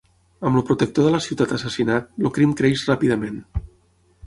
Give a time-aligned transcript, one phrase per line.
[0.49, 3.39] Amb el protector de la ciutat assassinat, el crim creix ràpidament.